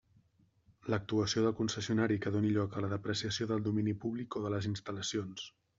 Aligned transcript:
L'actuació 0.93 1.43
del 1.47 1.53
concessionari 1.59 2.17
que 2.25 2.33
doni 2.37 2.51
lloc 2.57 2.75
a 2.81 2.85
la 2.87 2.91
depreciació 2.97 3.51
del 3.53 3.65
domini 3.69 3.97
públic 4.07 4.41
o 4.43 4.47
de 4.47 4.57
les 4.57 4.73
instal·lacions. 4.77 5.51